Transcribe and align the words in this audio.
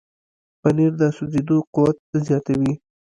پنېر 0.61 0.91
د 1.01 1.03
سوځېدو 1.15 1.57
قوت 1.73 1.97
زیاتوي. 2.27 2.73